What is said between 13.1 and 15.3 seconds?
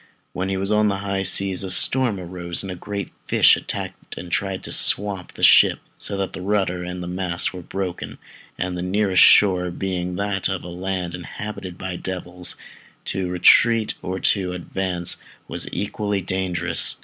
retreat or to advance